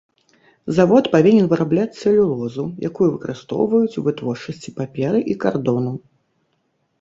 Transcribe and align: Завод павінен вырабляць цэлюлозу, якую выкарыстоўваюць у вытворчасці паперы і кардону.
Завод 0.77 1.09
павінен 1.15 1.49
вырабляць 1.51 1.99
цэлюлозу, 2.01 2.63
якую 2.89 3.09
выкарыстоўваюць 3.11 3.97
у 4.01 4.05
вытворчасці 4.09 4.75
паперы 4.81 5.19
і 5.35 5.39
кардону. 5.47 5.93